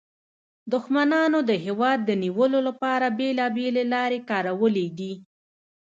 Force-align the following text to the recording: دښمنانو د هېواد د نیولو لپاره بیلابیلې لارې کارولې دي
دښمنانو 0.73 1.39
د 1.49 1.51
هېواد 1.65 1.99
د 2.05 2.11
نیولو 2.23 2.59
لپاره 2.67 3.05
بیلابیلې 3.19 3.83
لارې 3.93 4.19
کارولې 4.29 4.87
دي 4.97 5.13